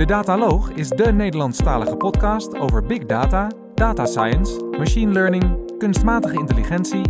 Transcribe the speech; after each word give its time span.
De 0.00 0.06
Dataloog 0.06 0.70
is 0.70 0.88
de 0.88 1.12
Nederlandstalige 1.12 1.96
podcast 1.96 2.58
over 2.58 2.86
big 2.86 3.06
data, 3.06 3.50
data 3.74 4.06
science, 4.06 4.64
machine 4.78 5.12
learning, 5.12 5.76
kunstmatige 5.78 6.38
intelligentie 6.38 7.02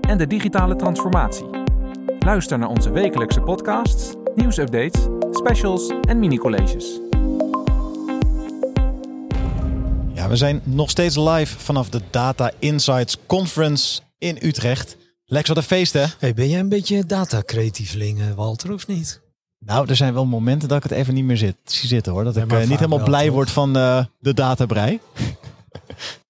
en 0.00 0.18
de 0.18 0.26
digitale 0.26 0.76
transformatie. 0.76 1.46
Luister 2.18 2.58
naar 2.58 2.68
onze 2.68 2.90
wekelijkse 2.90 3.40
podcasts, 3.40 4.14
nieuwsupdates, 4.34 5.06
specials 5.30 5.92
en 6.08 6.18
mini-colleges. 6.18 7.00
Ja, 10.14 10.28
we 10.28 10.36
zijn 10.36 10.60
nog 10.64 10.90
steeds 10.90 11.16
live 11.16 11.58
vanaf 11.58 11.88
de 11.88 12.00
Data 12.10 12.50
Insights 12.58 13.16
Conference 13.26 14.00
in 14.18 14.38
Utrecht. 14.40 14.96
Lex, 15.24 15.48
wat 15.48 15.56
een 15.56 15.62
feest 15.62 15.92
hè? 15.92 16.04
Hey, 16.18 16.34
ben 16.34 16.48
jij 16.48 16.60
een 16.60 16.68
beetje 16.68 17.06
data-creatieveling, 17.06 18.20
eh, 18.20 18.32
Walter, 18.34 18.72
of 18.72 18.86
niet? 18.86 19.23
Nou, 19.66 19.88
er 19.88 19.96
zijn 19.96 20.14
wel 20.14 20.26
momenten 20.26 20.68
dat 20.68 20.76
ik 20.76 20.82
het 20.82 20.92
even 20.92 21.14
niet 21.14 21.24
meer 21.24 21.36
zit, 21.36 21.56
zie 21.64 21.88
zitten 21.88 22.12
hoor. 22.12 22.24
Dat 22.24 22.36
ik 22.36 22.52
eh, 22.52 22.58
niet 22.58 22.78
helemaal 22.78 23.04
blij 23.04 23.24
toch? 23.24 23.34
word 23.34 23.50
van 23.50 23.76
eh, 23.76 24.04
de 24.18 24.34
databrei. 24.34 25.00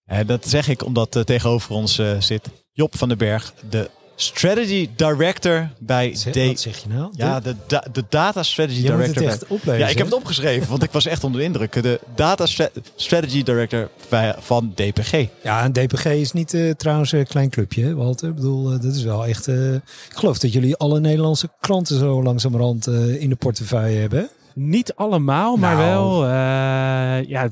En 0.06 0.26
dat 0.26 0.48
zeg 0.48 0.68
ik 0.68 0.84
omdat 0.84 1.16
eh, 1.16 1.22
tegenover 1.22 1.74
ons 1.74 1.98
eh, 1.98 2.20
zit 2.20 2.50
Job 2.72 2.96
van 2.96 3.08
den 3.08 3.18
Berg, 3.18 3.54
de 3.70 3.90
Strategy 4.16 4.88
Director 4.96 5.70
bij 5.78 6.14
Zeg, 6.16 6.32
D. 6.32 6.46
wat 6.46 6.60
zeg 6.60 6.78
je 6.78 6.88
nou? 6.88 7.08
Ja, 7.16 7.40
de, 7.40 7.54
da- 7.66 7.84
de 7.92 8.04
Data 8.08 8.42
Strategy 8.42 8.76
je 8.82 8.82
moet 8.82 8.90
Director. 8.90 9.14
het 9.14 9.24
bij- 9.24 9.32
echt 9.34 9.46
oplezen. 9.46 9.78
ja, 9.78 9.88
ik 9.88 9.96
heb 9.98 10.06
het 10.06 10.14
opgeschreven, 10.14 10.68
want 10.70 10.82
ik 10.82 10.90
was 10.90 11.06
echt 11.06 11.24
onder 11.24 11.40
de 11.40 11.46
indruk. 11.46 11.82
De 11.82 12.00
Data 12.14 12.46
Stra- 12.46 12.68
Strategy 12.96 13.42
Director 13.42 13.88
bij- 14.08 14.34
van 14.38 14.72
DPG. 14.74 15.26
Ja, 15.42 15.64
een 15.64 15.72
DPG 15.72 16.04
is 16.04 16.32
niet 16.32 16.54
eh, 16.54 16.70
trouwens 16.70 17.12
een 17.12 17.26
klein 17.26 17.50
clubje, 17.50 17.84
hè, 17.84 17.94
Walter. 17.94 18.28
Ik 18.28 18.34
bedoel, 18.34 18.72
eh, 18.72 18.80
dat 18.80 18.94
is 18.94 19.02
wel 19.02 19.26
echt... 19.26 19.48
eh, 19.48 19.74
ik 19.74 19.82
geloof 20.14 20.38
dat 20.38 20.52
jullie 20.52 20.76
alle 20.76 21.00
Nederlandse 21.00 21.48
klanten 21.60 21.98
zo 21.98 22.22
langzamerhand 22.22 22.86
eh 22.86 23.20
in 23.22 23.28
de 23.28 23.36
portefeuille 23.36 23.98
hebben. 24.00 24.28
Niet 24.54 24.94
allemaal, 24.94 25.56
maar 25.56 25.76
Nou. 25.76 25.86
wel. 25.90 26.24
eh, 26.24 27.28
ja, 27.28 27.48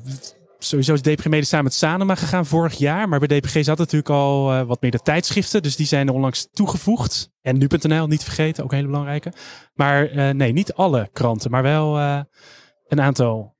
sowieso 0.65 0.95
is 0.95 1.02
DPG 1.02 1.29
mede 1.29 1.47
samen 1.47 1.65
met 1.65 1.74
Sanoma 1.74 2.15
gegaan 2.15 2.46
vorig 2.46 2.74
jaar. 2.74 3.09
Maar 3.09 3.18
bij 3.18 3.41
DPG 3.41 3.65
zat 3.65 3.79
natuurlijk 3.79 4.10
al 4.10 4.52
eh, 4.52 4.63
wat 4.63 4.82
meer 4.82 4.91
de 4.91 4.99
tijdschriften. 4.99 5.63
Dus 5.63 5.77
die 5.77 5.87
zijn 5.87 6.09
onlangs 6.09 6.49
toegevoegd. 6.52 7.30
En 7.43 7.59
nu.nl, 7.59 8.07
niet 8.07 8.24
vergeten, 8.24 8.65
ook 8.65 8.71
een 8.71 8.77
hele 8.77 8.88
belangrijke. 8.88 9.33
Maar 9.74 10.07
eh, 10.07 10.35
nee, 10.35 10.52
niet 10.52 10.74
alle 10.74 11.09
kranten, 11.13 11.51
maar 11.51 11.63
wel 11.63 11.99
eh, 11.99 12.21
een 12.88 13.01
aantal. 13.01 13.51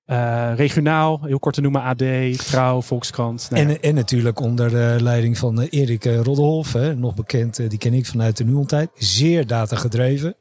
Regionaal, 0.55 1.21
heel 1.23 1.39
kort 1.39 1.55
te 1.55 1.61
noemen, 1.61 1.83
AD, 1.83 2.03
Trouw, 2.47 2.81
Volkskrant. 2.81 3.47
Nou 3.51 3.63
ja. 3.63 3.69
En, 3.69 3.83
en 3.83 3.95
natuurlijk 3.95 4.41
onder 4.41 4.71
de 4.71 4.97
leiding 5.01 5.39
van 5.39 5.61
Erik 5.61 6.05
Roddelhoff, 6.05 6.73
hè, 6.73 6.95
nog 6.95 7.15
bekend, 7.15 7.71
die 7.71 7.79
ken 7.79 7.95
ik 7.95 8.07
vanuit 8.07 8.37
de 8.37 8.45
Nuon-tijd. 8.45 8.91
Zeer 8.95 9.47
datagedreven. 9.47 10.37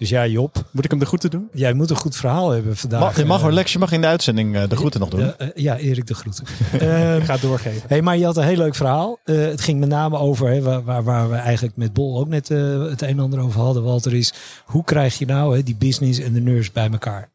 Dus 0.00 0.08
ja, 0.08 0.26
Job, 0.26 0.64
Moet 0.70 0.84
ik 0.84 0.90
hem 0.90 0.98
de 1.00 1.06
groeten 1.06 1.30
doen? 1.30 1.48
jij 1.52 1.72
moet 1.72 1.90
een 1.90 1.96
goed 1.96 2.16
verhaal 2.16 2.50
hebben 2.50 2.76
vandaag. 2.76 3.00
Mag, 3.00 3.16
je 3.16 3.24
mag 3.24 3.40
hoor, 3.40 3.52
Lex, 3.52 3.72
je 3.72 3.78
mag 3.78 3.92
in 3.92 4.00
de 4.00 4.06
uitzending 4.06 4.56
eh, 4.56 4.68
de 4.68 4.76
groeten 4.76 5.00
nog 5.00 5.08
doen. 5.08 5.20
Ja, 5.20 5.34
eh, 5.38 5.48
ja, 5.54 5.76
Erik 5.76 6.06
de 6.06 6.14
groeten. 6.14 6.44
Ehm, 6.72 7.16
Ik 7.16 7.24
ga 7.24 7.32
het 7.32 7.42
doorgeven. 7.42 7.82
Hey, 7.88 8.02
maar 8.02 8.16
je 8.16 8.24
had 8.24 8.36
een 8.36 8.44
heel 8.44 8.56
leuk 8.56 8.74
verhaal. 8.74 9.18
Eh, 9.24 9.36
het 9.36 9.60
ging 9.60 9.80
met 9.80 9.88
name 9.88 10.18
over, 10.18 10.48
hè, 10.48 10.62
waar, 10.62 10.84
waar, 10.84 11.02
waar 11.02 11.30
we 11.30 11.36
eigenlijk 11.36 11.76
met 11.76 11.92
Bol 11.92 12.18
ook 12.18 12.28
net 12.28 12.48
het 12.48 13.02
een 13.02 13.08
en 13.08 13.18
ander 13.18 13.40
over 13.40 13.60
hadden, 13.60 13.82
Walter, 13.82 14.14
is 14.14 14.32
hoe 14.64 14.84
krijg 14.84 15.18
je 15.18 15.26
nou 15.26 15.56
hè, 15.56 15.62
die 15.62 15.76
business 15.76 16.18
en 16.18 16.32
de 16.32 16.40
nurse 16.40 16.70
bij 16.72 16.90
elkaar? 16.90 17.30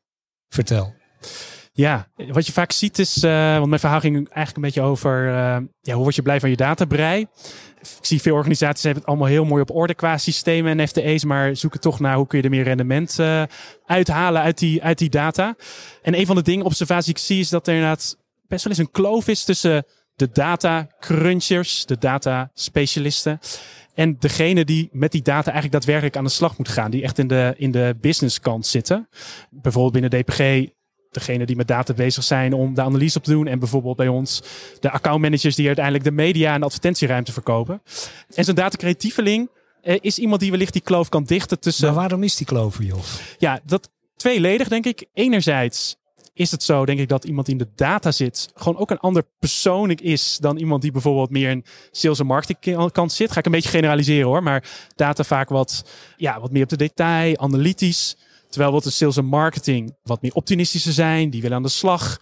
Vertel. 0.50 0.94
Ja, 1.78 2.08
wat 2.16 2.46
je 2.46 2.52
vaak 2.52 2.72
ziet 2.72 3.00
is, 3.00 3.24
eh, 3.24 3.54
want 3.54 3.68
mijn 3.68 3.80
verhaal 3.80 4.00
ging 4.00 4.16
eigenlijk 4.16 4.56
een 4.56 4.62
beetje 4.62 4.82
over, 4.82 5.28
eh, 5.28 5.58
ja, 5.82 5.94
hoe 5.94 6.04
word 6.04 6.16
je 6.16 6.22
blij 6.22 6.40
van 6.40 6.50
je 6.50 6.56
databrei? 6.56 7.22
Ik 7.80 7.98
zie 8.02 8.22
veel 8.22 8.36
organisaties 8.36 8.84
hebben 8.84 9.02
het 9.02 9.10
allemaal 9.10 9.28
heel 9.28 9.46
mooi 9.46 9.62
op 9.62 9.76
orde 9.76 9.94
qua 9.94 10.18
systemen 10.18 10.80
en 10.80 10.88
FTE's, 10.88 11.24
maar 11.24 11.56
zoeken 11.56 11.80
toch 11.80 12.00
naar 12.00 12.16
hoe 12.16 12.28
kun 12.28 12.38
je 12.38 12.44
er 12.44 12.50
meer 12.50 12.64
rendement 12.64 13.20
eh, 13.20 13.44
uithalen 13.86 14.42
uit 14.42 14.58
die, 14.58 14.84
uit 14.84 14.98
die 14.98 15.10
data. 15.10 15.56
En 16.02 16.20
een 16.20 16.26
van 16.26 16.36
de 16.36 16.42
dingen, 16.42 16.66
observaties 16.66 17.06
die 17.06 17.14
ik 17.14 17.22
zie, 17.22 17.40
is 17.40 17.50
dat 17.50 17.68
er 17.68 17.74
inderdaad 17.74 18.18
best 18.48 18.64
wel 18.64 18.74
eens 18.74 18.82
een 18.82 18.92
kloof 18.92 19.28
is 19.28 19.44
tussen 19.44 19.86
de 20.16 20.30
data 20.32 20.88
crunchers, 21.00 21.86
de 21.86 21.98
data 21.98 22.52
specialisten. 22.54 23.40
En 23.94 24.16
degene 24.20 24.66
die 24.66 24.90
met 24.92 25.12
die 25.12 25.22
data 25.22 25.52
eigenlijk 25.52 25.72
daadwerkelijk 25.72 26.18
aan 26.18 26.24
de 26.24 26.30
slag 26.30 26.58
moet 26.58 26.68
gaan. 26.68 26.92
Die 26.92 27.04
echt 27.04 27.18
in 27.18 27.28
de, 27.28 27.54
in 27.58 27.72
de 27.72 27.96
business 28.02 28.40
kant 28.40 28.68
zitten. 28.68 29.08
Bijvoorbeeld 29.50 29.94
binnen 29.94 30.22
DPG 30.22 30.74
degene 31.16 31.46
die 31.46 31.56
met 31.56 31.68
data 31.68 31.94
bezig 31.94 32.24
zijn 32.24 32.54
om 32.54 32.74
de 32.74 32.82
analyse 32.82 33.18
op 33.18 33.24
te 33.24 33.32
doen. 33.32 33.48
En 33.48 33.60
bijvoorbeeld 33.60 33.96
bij 33.96 34.08
ons 34.08 34.44
de 34.80 34.92
accountmanagers 34.92 35.56
die 35.56 35.66
uiteindelijk 35.66 36.06
de 36.06 36.12
media 36.12 36.54
en 36.54 36.60
de 36.60 36.66
advertentieruimte 36.66 37.32
verkopen. 37.32 37.82
En 38.36 38.44
zo'n 38.44 38.56
datacreatieveling 38.56 39.50
eh, 39.82 39.98
is 40.02 40.18
iemand 40.18 40.42
die 40.42 40.52
wellicht 40.52 40.74
die 40.74 40.82
kloof 40.82 41.10
kan 41.10 41.24
dichten 41.24 41.60
tussen... 41.60 41.86
Maar 41.86 41.96
waarom 41.96 42.24
is 42.24 42.36
die 42.36 42.46
kloof, 42.46 42.78
joh? 42.80 43.04
Ja, 43.38 43.60
dat 43.66 43.90
tweeledig 44.16 44.68
denk 44.68 44.86
ik. 44.86 45.06
Enerzijds 45.14 45.98
is 46.36 46.52
het 46.52 46.64
zo, 46.64 46.86
denk 46.86 47.00
ik, 47.00 47.10
dat 47.10 47.24
iemand 47.24 47.46
die 47.46 47.56
in 47.56 47.64
de 47.64 47.72
data 47.76 48.12
zit, 48.12 48.50
gewoon 48.56 48.78
ook 48.78 48.92
een 48.92 49.00
ander 49.00 49.24
persoon 49.40 49.92
is 49.92 50.38
dan 50.42 50.58
iemand 50.58 50.82
die 50.82 50.92
bijvoorbeeld 50.92 51.30
meer 51.30 51.50
in 51.50 51.66
sales 51.92 52.20
en 52.20 52.26
marketing 52.26 52.92
kant 52.92 53.12
zit. 53.12 53.32
Ga 53.32 53.40
ik 53.40 53.46
een 53.46 53.52
beetje 53.52 53.70
generaliseren 53.70 54.28
hoor, 54.28 54.44
maar 54.44 54.64
data 54.96 55.24
vaak 55.24 55.50
wat, 55.50 55.86
ja, 56.18 56.40
wat 56.40 56.52
meer 56.52 56.64
op 56.64 56.70
de 56.70 56.78
detail, 56.78 57.38
analytisch. 57.38 58.18
Terwijl 58.56 58.74
wat 58.74 58.84
de 58.84 58.90
sales 58.90 59.18
en 59.18 59.26
marketing 59.26 59.96
wat 60.04 60.22
meer 60.22 60.34
optimistischer 60.34 60.94
zijn, 60.94 61.30
die 61.30 61.42
willen 61.42 61.58
aan 61.58 61.64
de 61.64 61.70
slag. 61.70 62.20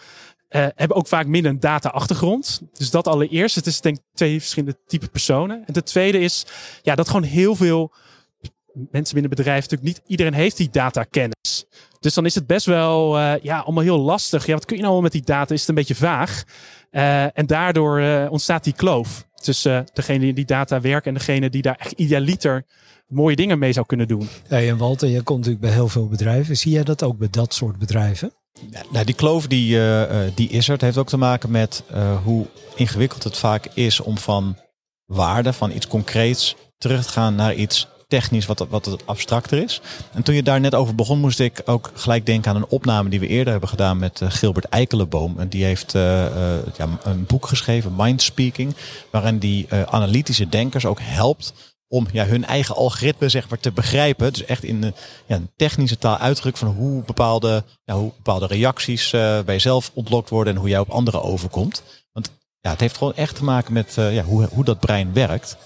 eh, 0.48 0.68
hebben 0.76 0.98
ook 0.98 1.08
vaak 1.08 1.28
minder 1.28 1.52
een 1.52 1.60
data-achtergrond. 1.60 2.62
Dus 2.74 2.90
dat 2.90 3.08
allereerst. 3.08 3.56
Het 3.56 3.66
is 3.66 3.82
denk 3.82 3.98
ik 3.98 4.04
twee 4.14 4.40
verschillende 4.40 4.78
type 4.88 5.08
personen. 5.08 5.64
En 5.66 5.74
de 5.74 5.84
tweede 5.84 6.20
is 6.20 6.46
ja, 6.82 6.96
dat 6.96 7.08
gewoon 7.08 7.24
heel 7.24 7.56
veel 7.56 7.94
mensen 8.74 9.14
binnen 9.14 9.30
bedrijven 9.30 9.62
natuurlijk 9.70 9.84
niet 9.98 10.02
iedereen 10.10 10.34
heeft 10.34 10.58
die 10.58 10.70
datakennis. 10.72 11.66
Dus 12.00 12.14
dan 12.14 12.26
is 12.26 12.36
het 12.36 12.48
best 12.48 12.66
wel 12.66 13.18
eh, 13.18 13.34
ja, 13.42 13.60
allemaal 13.60 13.84
heel 13.84 14.00
lastig. 14.00 14.46
Ja, 14.46 14.54
wat 14.54 14.66
kun 14.66 14.78
je 14.78 14.84
nou 14.84 15.02
met 15.02 15.12
die 15.12 15.22
data? 15.24 15.54
Is 15.54 15.60
het 15.60 15.70
een 15.70 15.76
beetje 15.76 15.96
vaag. 15.96 16.44
Eh, 16.94 17.38
en 17.38 17.46
daardoor 17.46 18.00
eh, 18.00 18.32
ontstaat 18.32 18.64
die 18.64 18.74
kloof 18.74 19.28
tussen 19.36 19.78
eh, 19.78 19.86
degene 19.94 20.20
die 20.20 20.34
die 20.34 20.46
data 20.46 20.82
werken 20.82 21.12
en 21.12 21.18
degene 21.18 21.50
die 21.50 21.62
daar 21.62 21.78
echt 21.80 21.92
idealiter 21.92 22.66
mooie 23.08 23.36
dingen 23.36 23.60
mee 23.60 23.74
zou 23.74 23.86
kunnen 23.86 24.08
doen. 24.08 24.30
Hey, 24.48 24.70
en 24.70 24.78
Walter, 24.78 25.08
je 25.08 25.22
komt 25.22 25.38
natuurlijk 25.38 25.66
bij 25.66 25.74
heel 25.74 25.88
veel 25.88 26.08
bedrijven. 26.08 26.58
Zie 26.58 26.72
jij 26.72 26.84
dat 26.84 27.04
ook 27.04 27.18
bij 27.18 27.28
dat 27.32 27.54
soort 27.54 27.78
bedrijven? 27.78 28.32
Nou, 28.90 29.06
die 29.06 29.16
kloof 29.16 29.48
die, 29.48 29.76
eh, 29.76 30.26
eh, 30.26 30.32
die 30.36 30.50
is 30.50 30.68
er. 30.68 30.74
Het 30.74 30.82
heeft 30.82 30.98
ook 30.98 31.08
te 31.08 31.18
maken 31.18 31.52
met 31.52 31.84
eh, 31.92 32.24
hoe 32.24 32.46
ingewikkeld 32.76 33.24
het 33.24 33.38
vaak 33.38 33.68
is 33.74 34.00
om 34.00 34.18
van 34.18 34.58
waarde, 35.06 35.54
van 35.54 35.72
iets 35.72 35.88
concreets, 35.88 36.56
terug 36.78 37.06
te 37.06 37.12
gaan 37.12 37.36
naar 37.36 37.54
iets 37.54 37.88
technisch 38.20 38.46
wat, 38.46 38.60
wat 38.70 38.86
wat 38.86 39.06
abstracter 39.06 39.64
is. 39.64 39.82
En 40.14 40.24
toen 40.24 40.36
je 40.36 40.44
daar 40.44 40.60
net 40.60 40.76
over 40.76 40.96
begon, 40.96 41.20
moest 41.20 41.40
ik 41.40 41.62
ook 41.66 41.92
gelijk 41.94 42.26
denken 42.26 42.52
aan 42.52 42.58
een 42.58 42.68
opname 42.68 43.10
die 43.10 43.20
we 43.20 43.28
eerder 43.28 43.52
hebben 43.52 43.70
gedaan 43.70 43.98
met 43.98 44.22
eh, 44.22 44.32
Gilbert 44.32 44.66
Eikelenboom. 44.66 45.40
En 45.40 45.48
die 45.48 45.64
heeft 45.64 45.96
eh, 45.96 46.26
eh, 46.26 46.66
ja, 46.78 46.88
een 47.04 47.26
boek 47.26 47.48
geschreven, 47.48 47.96
Mindspeaking, 47.96 48.76
waarin 49.10 49.38
die 49.38 49.68
analytische 49.86 50.50
denkers 50.50 50.86
ook 50.86 51.00
helpt 51.02 51.54
om 51.88 52.08
ja, 52.12 52.26
hun 52.26 52.46
eigen 52.46 52.76
algoritme 52.76 53.30
zeg 53.30 53.50
maar, 53.50 53.60
te 53.60 53.72
begrijpen. 53.72 54.34
Dus 54.34 54.46
echt 54.46 54.64
in 54.64 54.82
de 54.82 54.94
ja, 55.26 55.36
een 55.36 55.52
technische 55.56 55.98
taal 55.98 56.18
uitdruk 56.18 56.58
van 56.58 56.68
hoe 56.68 57.04
bepaalde, 57.04 57.64
ja, 57.84 57.96
hoe 57.96 58.12
bepaalde 58.16 58.48
reacties 58.48 59.14
eh, 59.14 59.20
bij 59.22 59.54
jezelf 59.54 59.92
ontlokt 59.94 60.30
worden 60.30 60.54
en 60.54 60.60
hoe 60.60 60.70
jij 60.70 60.80
op 60.80 60.90
anderen 60.90 61.24
overkomt. 61.24 61.84
Want 62.12 62.32
ja, 62.60 62.70
het 62.70 62.80
heeft 62.80 62.98
gewoon 62.98 63.16
echt 63.16 63.36
te 63.36 63.44
maken 63.44 63.74
met 63.74 63.94
ja, 63.96 64.24
hoe, 64.24 64.48
hoe 64.52 64.64
dat 64.64 64.80
brein 64.80 65.14
werkt. 65.14 65.58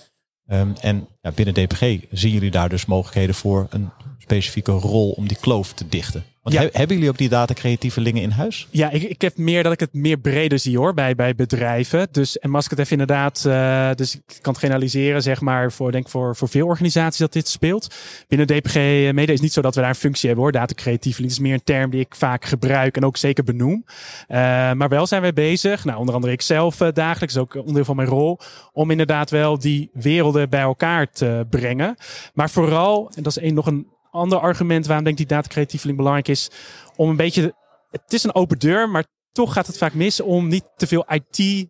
Ehm, 0.47 0.71
en 0.81 1.07
ja, 1.21 1.31
binnen 1.31 1.53
DPG 1.53 1.79
zien 2.11 2.31
jullie 2.31 2.51
daar 2.51 2.69
dus 2.69 2.85
mogelijkheden 2.85 3.35
voor 3.35 3.67
een 3.69 3.89
specifieke 4.17 4.71
rol 4.71 5.11
om 5.11 5.27
die 5.27 5.37
kloof 5.41 5.73
te 5.73 5.87
dichten. 5.87 6.23
Want 6.41 6.59
Ja. 6.59 6.65
he- 6.65 6.69
hebben 6.77 6.95
jullie 6.95 7.11
ook 7.11 7.17
die 7.17 7.29
data-creatievelingen 7.29 8.21
in 8.21 8.29
huis? 8.29 8.67
Ja, 8.71 8.89
ik, 8.89 9.03
ik 9.03 9.21
heb 9.21 9.37
meer 9.37 9.63
dat 9.63 9.71
ik 9.71 9.79
het 9.79 9.93
meer 9.93 10.17
breder 10.17 10.59
zie 10.59 10.77
hoor, 10.77 10.93
bij, 10.93 11.15
bij 11.15 11.35
bedrijven. 11.35 12.07
Dus, 12.11 12.37
en 12.39 12.49
Mask 12.49 12.69
het 12.69 12.79
even 12.79 12.91
inderdaad, 12.91 13.45
eh, 13.45 13.89
dus 13.95 14.15
ik 14.15 14.21
kan 14.41 14.53
het 14.53 14.61
generaliseren, 14.61 15.21
zeg 15.21 15.41
maar, 15.41 15.71
voor, 15.71 15.91
denk 15.91 16.09
voor, 16.09 16.35
voor 16.35 16.49
veel 16.49 16.67
organisaties 16.67 17.19
dat 17.19 17.33
dit 17.33 17.47
speelt. 17.47 17.95
Binnen 18.27 18.47
DPG 18.47 18.73
Mede 18.75 19.21
is 19.21 19.27
het 19.33 19.41
niet 19.41 19.53
zo 19.53 19.61
dat 19.61 19.75
we 19.75 19.81
daar 19.81 19.89
een 19.89 19.95
functie 19.95 20.25
hebben 20.27 20.43
hoor, 20.43 20.53
data 20.53 20.73
creatief. 20.73 21.17
Het 21.17 21.31
is 21.31 21.39
meer 21.39 21.53
een 21.53 21.63
term 21.63 21.89
die 21.89 21.99
ik 21.99 22.15
vaak 22.15 22.45
gebruik 22.45 22.95
en 22.97 23.05
ook 23.05 23.17
zeker 23.17 23.43
benoem. 23.43 23.83
Eh, 24.27 24.37
maar 24.73 24.89
wel 24.89 25.07
zijn 25.07 25.21
wij 25.21 25.33
bezig, 25.33 25.85
nou 25.85 25.99
onder 25.99 26.15
andere 26.15 26.33
ik 26.33 26.41
zelf 26.41 26.81
eh, 26.81 26.87
dagelijks, 26.93 27.37
ook 27.37 27.55
onderdeel 27.55 27.85
van 27.85 27.95
mijn 27.95 28.07
rol, 28.07 28.39
om 28.73 28.91
inderdaad 28.91 29.29
wel 29.29 29.59
die 29.59 29.89
werelden 29.93 30.49
bij 30.49 30.61
elkaar 30.61 31.11
te 31.11 31.45
brengen. 31.49 31.95
Maar 32.33 32.49
vooral, 32.49 33.11
en 33.15 33.23
dat 33.23 33.37
is 33.37 33.43
een, 33.43 33.53
nog 33.53 33.65
een 33.67 33.87
ander 34.11 34.39
argument 34.39 34.85
waarom 34.85 35.05
denk 35.05 35.19
ik 35.19 35.27
die 35.27 35.37
datacreatieveling 35.37 35.97
belangrijk 35.97 36.27
is, 36.27 36.49
om 36.95 37.09
een 37.09 37.15
beetje, 37.15 37.55
het 37.89 38.13
is 38.13 38.23
een 38.23 38.35
open 38.35 38.59
deur, 38.59 38.89
maar 38.89 39.05
toch 39.31 39.53
gaat 39.53 39.67
het 39.67 39.77
vaak 39.77 39.93
mis 39.93 40.19
om 40.19 40.47
niet 40.47 40.69
te 40.75 40.87
veel 40.87 41.05
IT, 41.07 41.67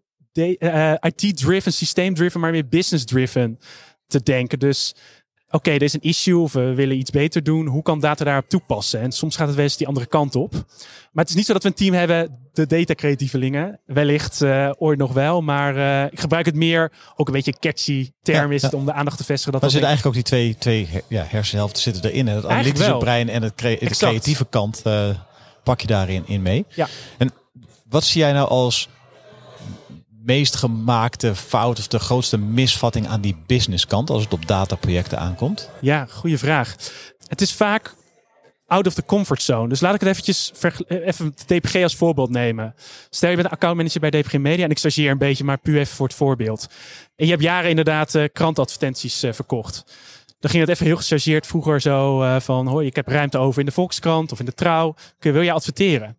eh, 0.59 0.93
IT-driven, 0.99 1.73
systeem-driven, 1.73 2.39
maar 2.39 2.51
meer 2.51 2.67
business-driven 2.67 3.59
te 4.07 4.23
denken. 4.23 4.59
Dus 4.59 4.95
oké, 5.49 5.71
er 5.71 5.81
is 5.81 5.93
een 5.93 6.01
issue 6.01 6.37
of 6.37 6.53
we 6.53 6.73
willen 6.73 6.97
iets 6.97 7.11
beter 7.11 7.43
doen. 7.43 7.67
Hoe 7.67 7.81
kan 7.81 7.99
data 7.99 8.23
daarop 8.23 8.49
toepassen? 8.49 9.01
En 9.01 9.11
soms 9.11 9.35
gaat 9.35 9.47
het 9.47 9.55
wel 9.55 9.65
eens 9.65 9.77
die 9.77 9.87
andere 9.87 10.05
kant 10.05 10.35
op. 10.35 10.51
Maar 11.11 11.23
het 11.25 11.29
is 11.29 11.35
niet 11.35 11.45
zo 11.45 11.53
dat 11.53 11.63
we 11.63 11.69
een 11.69 11.75
team 11.75 11.93
hebben, 11.93 12.39
de 12.53 12.67
data-creatievelingen. 12.67 13.79
Wellicht 13.85 14.41
eh, 14.41 14.71
ooit 14.77 14.97
nog 14.97 15.13
wel, 15.13 15.41
maar 15.41 15.75
eh, 15.77 16.11
ik 16.11 16.19
gebruik 16.19 16.45
het 16.45 16.55
meer, 16.55 16.91
ook 17.15 17.27
een 17.27 17.33
beetje 17.33 17.51
een 17.51 17.59
catchy 17.59 18.11
term 18.21 18.49
Ja, 18.49 18.55
is 18.55 18.61
ja. 18.61 18.67
het 18.67 18.75
om 18.77 18.85
de 18.85 18.93
aandacht 18.93 19.17
te 19.17 19.23
vestigen. 19.23 19.51
Dat 19.51 19.61
Maar 19.61 19.71
dat 19.71 19.79
zitten 19.79 19.89
eigenlijk 19.89 20.17
ook 20.17 20.23
die 20.23 20.57
twee, 20.57 20.87
twee 20.87 21.03
ja, 21.07 21.25
hersenhelften 21.27 21.81
zitten 21.81 22.11
erin. 22.11 22.27
Hè? 22.27 22.35
Het 22.35 22.45
analytische 22.45 22.97
brein 22.97 23.29
en 23.29 23.41
het 23.41 23.57
de 23.57 23.87
creatieve 23.89 24.45
kant. 24.49 24.81
eh, 24.83 25.09
pak 25.63 25.81
je 25.81 25.87
daarin 25.87 26.23
in 26.27 26.41
mee. 26.41 26.65
Ja. 26.69 26.87
En 27.17 27.31
wat 27.89 28.03
zie 28.03 28.21
jij 28.21 28.33
nou 28.33 28.49
als 28.49 28.89
meest 30.27 30.55
gemaakte 30.55 31.35
fout 31.35 31.79
of 31.79 31.87
de 31.87 31.99
grootste 31.99 32.37
misvatting 32.37 33.07
aan 33.07 33.21
die 33.21 33.37
businesskant 33.45 34.09
als 34.09 34.23
het 34.23 34.33
op 34.33 34.47
dataprojecten 34.47 35.19
aankomt? 35.19 35.69
Ja, 35.81 36.05
goede 36.09 36.37
vraag. 36.37 36.75
Het 37.27 37.41
is 37.41 37.53
vaak 37.53 37.95
out 38.65 38.87
of 38.87 38.93
the 38.93 39.05
comfort 39.05 39.41
zone. 39.41 39.69
Dus 39.69 39.79
laat 39.79 39.93
ik 39.93 39.99
het 39.99 40.09
eventjes 40.09 40.51
even 40.87 41.33
DPG 41.45 41.83
als 41.83 41.95
voorbeeld 41.95 42.29
nemen. 42.29 42.75
Stel 43.09 43.29
je 43.29 43.35
bent 43.35 43.49
accountmanager 43.49 43.99
bij 43.99 44.09
DPG 44.09 44.37
Media 44.37 44.63
en 44.63 44.71
ik 44.71 44.77
stageer 44.77 45.11
een 45.11 45.17
beetje, 45.17 45.43
maar 45.43 45.57
puur 45.57 45.79
even 45.79 45.95
voor 45.95 46.07
het 46.07 46.15
voorbeeld. 46.15 46.67
En 47.15 47.25
je 47.25 47.31
hebt 47.31 47.43
jaren 47.43 47.69
inderdaad 47.69 48.15
uh, 48.15 48.23
krantadvertenties 48.33 49.23
uh, 49.23 49.33
verkocht. 49.33 49.83
Dan 50.39 50.51
ging 50.51 50.63
het 50.63 50.71
even 50.71 50.85
heel 50.85 50.97
gechargeerd 50.97 51.47
vroeger 51.47 51.81
zo 51.81 52.23
van, 52.39 52.67
hoor, 52.67 52.85
ik 52.85 52.95
heb 52.95 53.07
ruimte 53.07 53.37
over 53.37 53.59
in 53.59 53.65
de 53.65 53.71
Volkskrant 53.71 54.31
of 54.31 54.39
in 54.39 54.45
de 54.45 54.53
Trouw. 54.53 54.95
Kun, 55.19 55.33
wil 55.33 55.41
je 55.41 55.51
adverteren? 55.51 56.17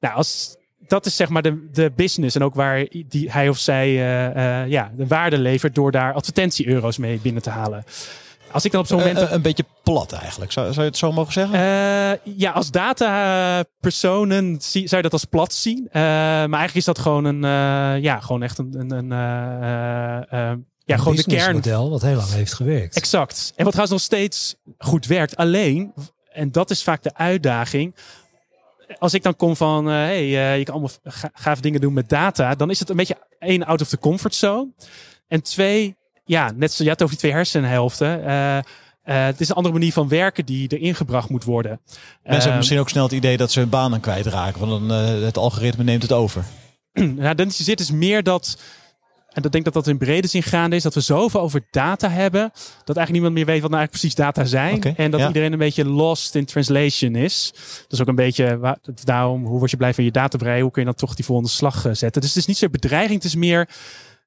Nou, 0.00 0.14
als 0.14 0.56
dat 0.92 1.06
is 1.06 1.16
zeg 1.16 1.28
maar 1.28 1.42
de, 1.42 1.68
de 1.72 1.92
business 1.96 2.36
en 2.36 2.42
ook 2.42 2.54
waar 2.54 2.86
die, 3.08 3.30
hij 3.30 3.48
of 3.48 3.58
zij 3.58 3.88
uh, 3.88 4.36
uh, 4.36 4.68
ja, 4.68 4.92
de 4.96 5.06
waarde 5.06 5.38
levert 5.38 5.74
door 5.74 5.90
daar 5.90 6.12
advertentie-euro's 6.12 6.98
mee 6.98 7.18
binnen 7.22 7.42
te 7.42 7.50
halen. 7.50 7.84
Als 8.50 8.64
ik 8.64 8.72
dan 8.72 8.80
op 8.80 8.86
zo'n 8.86 8.98
moment. 8.98 9.18
Uh, 9.18 9.30
een 9.30 9.42
beetje 9.42 9.64
plat 9.82 10.12
eigenlijk, 10.12 10.52
zou, 10.52 10.66
zou 10.66 10.80
je 10.80 10.90
het 10.90 10.98
zo 10.98 11.12
mogen 11.12 11.32
zeggen? 11.32 11.58
ja, 12.36 12.50
als 12.50 12.70
datapersonen 12.70 14.56
zou 14.60 14.96
je 14.96 15.02
dat 15.02 15.12
als 15.12 15.24
plat 15.24 15.54
zien. 15.54 15.88
maar 15.92 16.40
eigenlijk 16.40 16.74
is 16.74 16.84
dat 16.84 16.98
gewoon 16.98 17.24
een, 17.24 17.42
ja, 18.02 18.20
gewoon 18.20 18.42
echt 18.42 18.58
een, 18.58 18.74
een, 18.78 18.90
een 18.90 19.08
ja, 19.08 20.94
een 20.94 20.98
gewoon 20.98 21.16
de 21.16 21.24
kern. 21.24 21.54
model 21.54 21.90
wat 21.90 22.02
heel 22.02 22.16
lang 22.16 22.30
heeft 22.30 22.54
gewerkt. 22.54 22.96
Exact. 22.96 23.52
En 23.56 23.64
wat 23.64 23.72
trouwens 23.72 23.90
nog 23.90 24.00
steeds 24.00 24.54
goed 24.78 25.06
werkt. 25.06 25.36
Alleen, 25.36 25.92
en 26.32 26.50
dat 26.50 26.70
is 26.70 26.82
vaak 26.82 27.02
de 27.02 27.14
uitdaging 27.14 27.94
als 28.98 29.14
ik 29.14 29.22
dan 29.22 29.36
kom 29.36 29.56
van, 29.56 29.88
uh, 29.88 29.92
hey, 29.92 30.24
uh, 30.24 30.58
je 30.58 30.64
kan 30.64 30.74
allemaal 30.74 30.92
gaaf 31.32 31.60
dingen 31.60 31.80
doen 31.80 31.92
met 31.92 32.08
data, 32.08 32.54
dan 32.54 32.70
is 32.70 32.78
het 32.78 32.88
een 32.88 32.96
beetje 32.96 33.16
één 33.38 33.64
out 33.64 33.80
of 33.80 33.88
the 33.88 33.98
comfort 33.98 34.34
zone. 34.34 34.72
En 35.28 35.42
twee, 35.42 35.96
ja, 36.24 36.52
net 36.56 36.72
zo, 36.72 36.82
je 36.82 36.88
had 36.88 37.02
over 37.02 37.14
die 37.14 37.24
twee 37.24 37.32
hersenhelften. 37.32 38.24
Uh, 38.24 38.58
het 39.02 39.40
is 39.40 39.48
een 39.48 39.54
andere 39.54 39.74
manier 39.74 39.92
van 39.92 40.08
werken 40.08 40.44
die 40.44 40.78
erin 40.78 40.94
gebracht 40.94 41.28
moet 41.28 41.44
worden. 41.44 41.80
Mensen 42.22 42.40
hebben 42.40 42.56
misschien 42.56 42.78
ook 42.78 42.88
snel 42.88 43.02
het 43.02 43.12
idee 43.12 43.36
dat 43.36 43.52
ze 43.52 43.58
hun 43.58 43.68
baan 43.68 43.92
aan 43.92 44.00
kwijtraken, 44.00 44.60
want 44.60 44.88
dan 44.88 44.98
het 44.98 45.36
algoritme 45.36 45.84
neemt 45.84 46.02
het 46.02 46.12
over. 46.12 46.44
nou, 46.92 47.34
dan 47.34 47.50
zit 47.50 47.78
dus 47.78 47.90
meer 47.90 48.22
dat 48.22 48.58
en 49.32 49.42
dat 49.42 49.52
denk 49.52 49.64
dat 49.64 49.74
dat 49.74 49.86
in 49.86 49.98
brede 49.98 50.26
zin 50.26 50.42
gaande 50.42 50.76
is. 50.76 50.82
Dat 50.82 50.94
we 50.94 51.00
zoveel 51.00 51.40
over 51.40 51.66
data 51.70 52.08
hebben. 52.08 52.50
Dat 52.84 52.96
eigenlijk 52.96 53.10
niemand 53.10 53.34
meer 53.34 53.46
weet 53.46 53.60
wat 53.60 53.70
nou 53.70 53.82
eigenlijk 53.82 53.90
precies 53.90 54.14
data 54.14 54.44
zijn. 54.44 54.76
Okay, 54.76 54.94
en 54.96 55.10
dat 55.10 55.20
ja. 55.20 55.26
iedereen 55.26 55.52
een 55.52 55.58
beetje 55.58 55.84
lost 55.84 56.34
in 56.34 56.44
translation 56.44 57.14
is. 57.14 57.50
Dat 57.82 57.92
is 57.92 58.00
ook 58.00 58.08
een 58.08 58.14
beetje 58.14 58.76
daarom. 59.04 59.44
Hoe 59.44 59.58
word 59.58 59.70
je 59.70 59.76
blij 59.76 59.94
van 59.94 60.04
je 60.04 60.10
databrei? 60.10 60.62
Hoe 60.62 60.70
kun 60.70 60.80
je 60.82 60.88
dan 60.88 60.96
toch 60.96 61.14
die 61.14 61.24
volgende 61.24 61.50
slag 61.50 61.80
zetten? 61.92 62.20
Dus 62.20 62.30
het 62.30 62.38
is 62.38 62.46
niet 62.46 62.56
zo'n 62.56 62.70
bedreiging. 62.70 63.14
Het 63.14 63.24
is 63.24 63.34
meer 63.34 63.68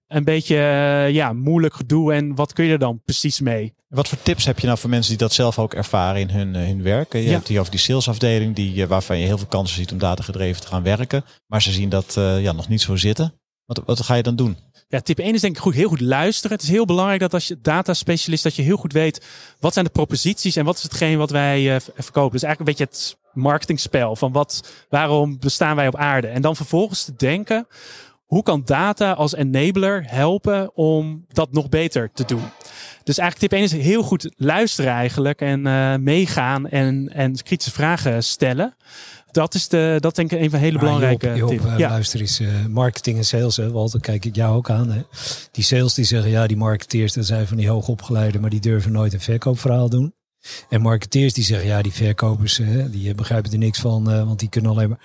een 0.08 0.24
beetje 0.24 0.56
uh, 0.56 1.10
ja, 1.10 1.34
moeilijk 1.34 1.74
gedoe. 1.74 2.14
En 2.14 2.36
wat 2.36 2.54
kun 2.54 2.66
je 2.66 2.72
er 2.72 2.80
dan 2.80 3.02
precies 3.06 3.40
mee? 3.40 3.74
Wat 3.88 4.08
voor 4.08 4.18
tips 4.22 4.46
heb 4.46 4.60
je 4.60 4.68
nou 4.68 4.80
voor 4.80 4.90
mensen 4.90 5.10
die 5.10 5.20
dat 5.20 5.34
zelf 5.34 5.60
ook 5.60 5.74
ervaren 5.74 6.22
in 6.22 6.30
hun, 6.30 6.56
uh, 6.56 6.66
hun 6.66 6.84
werk? 6.84 7.14
Je 7.14 7.24
Ja. 7.24 7.32
hebt 7.32 7.48
hier 7.48 7.60
over 7.60 7.72
die 7.72 7.80
salesafdeling, 7.80 8.56
die, 8.56 8.88
waarvan 8.88 9.20
je 9.20 9.26
heel 9.26 9.38
veel 9.38 9.48
kansen 9.48 9.76
ziet 9.76 9.92
om 9.92 9.98
datagedreven 9.98 10.62
te 10.62 10.68
gaan 10.68 10.84
werken. 10.84 11.26
Maar 11.48 11.62
ze 11.62 11.72
zien 11.72 11.90
dat 11.90 12.16
uh, 12.18 12.42
ja, 12.42 12.52
nog 12.52 12.68
niet 12.68 12.82
zo 12.82 12.96
zitten. 12.96 13.34
Wat, 13.66 13.82
wat 13.86 14.02
ga 14.02 14.14
je 14.16 14.24
dan 14.24 14.36
doen? 14.36 14.58
Ja, 14.88 15.00
tip 15.00 15.20
1 15.20 15.34
is 15.34 15.42
denk 15.42 15.56
ik 15.56 15.62
goed, 15.62 15.74
heel 15.74 15.90
goed 15.90 16.02
luisteren. 16.02 16.58
Het 16.58 16.66
is 16.66 16.72
heel 16.72 16.86
belangrijk 16.86 17.20
dat 17.20 17.34
als 17.34 17.48
je 17.48 17.58
data 17.62 17.94
specialist, 17.94 18.44
dat 18.44 18.56
je 18.56 18.62
heel 18.62 18.78
goed 18.78 18.94
weet 18.94 19.26
wat 19.60 19.74
zijn 19.74 19.86
de 19.86 19.92
proposities 19.92 20.56
en 20.56 20.66
wat 20.66 20.78
is 20.78 20.84
hetgeen 20.84 21.18
wat 21.18 21.30
wij 21.30 21.62
uh, 21.62 21.76
verkopen. 21.96 22.32
Dus 22.32 22.44
eigenlijk 22.44 22.60
een 22.60 22.66
beetje 22.66 22.84
het 22.84 23.18
marketingspel 23.34 24.16
van 24.16 24.32
wat, 24.32 24.72
waarom 24.90 25.40
bestaan 25.40 25.76
wij 25.76 25.88
op 25.88 25.96
aarde. 25.96 26.28
En 26.28 26.42
dan 26.42 26.56
vervolgens 26.56 27.04
te 27.04 27.16
denken, 27.16 27.68
hoe 28.26 28.44
kan 28.44 28.62
data 28.66 29.12
als 29.12 29.36
enabler 29.36 30.04
helpen 30.08 30.76
om 30.76 31.26
dat 31.28 31.52
nog 31.52 31.70
beter 31.70 32.12
te 32.14 32.26
doen? 32.26 32.44
Dus 33.06 33.18
eigenlijk 33.18 33.52
tip 33.52 33.60
1 33.60 33.82
is 33.82 33.86
heel 33.86 34.04
goed 34.04 34.32
luisteren 34.38 34.92
eigenlijk 34.92 35.42
en 35.42 35.68
uh, 35.68 35.96
meegaan 35.96 36.68
en, 36.70 37.10
en 37.14 37.44
kritische 37.44 37.72
vragen 37.72 38.24
stellen. 38.24 38.76
Dat 39.32 39.54
is 39.54 39.68
de, 39.68 39.98
dat 40.00 40.16
denk 40.16 40.32
ik 40.32 40.40
een 40.40 40.50
van 40.50 40.60
de 40.60 40.66
hele 40.66 40.80
belangrijke 40.80 41.28
Joop, 41.28 41.38
Joop, 41.38 41.50
tips. 41.50 41.64
uh, 41.64 41.78
luister 41.78 42.20
eens, 42.20 42.40
uh, 42.40 42.66
marketing 42.70 43.18
en 43.18 43.26
sales, 43.26 43.58
hè, 43.58 43.72
Walter, 43.72 44.00
kijk 44.00 44.26
ik 44.26 44.36
jou 44.36 44.56
ook 44.56 44.70
aan. 44.70 44.92
Hè. 44.92 45.02
Die 45.52 45.64
sales 45.64 45.94
die 45.94 46.06
zeggen, 46.06 46.32
ja, 46.32 46.48
die 46.48 46.58
marketeers, 46.58 47.14
dat 47.14 47.26
zijn 47.26 47.48
van 47.48 47.58
die 47.58 47.70
hoogopgeleiden, 47.70 48.42
maar 48.42 48.50
die 48.50 48.60
durven 48.60 48.92
nooit 48.92 49.14
een 49.14 49.22
verkoopverhaal 49.22 49.90
doen. 49.90 50.14
En 50.70 50.82
marketeers 50.82 51.34
die 51.34 51.44
zeggen, 51.44 51.68
ja, 51.68 51.82
die 51.82 51.94
verkopers, 51.94 52.60
uh, 52.60 52.86
die 52.92 53.16
begrijpen 53.16 53.52
er 53.52 53.58
niks 53.58 53.80
van, 53.80 54.04
want 54.04 54.40
die 54.40 54.50
kunnen 54.50 54.72
alleen 54.72 54.90
maar... 54.90 55.00